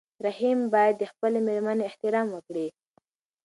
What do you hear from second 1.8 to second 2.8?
احترام وکړي.